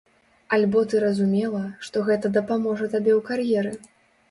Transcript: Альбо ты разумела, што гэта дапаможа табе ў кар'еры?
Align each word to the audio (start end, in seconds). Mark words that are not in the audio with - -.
Альбо 0.55 0.81
ты 0.93 1.01
разумела, 1.03 1.61
што 1.89 2.05
гэта 2.09 2.33
дапаможа 2.41 2.91
табе 2.97 3.13
ў 3.19 3.23
кар'еры? 3.31 3.79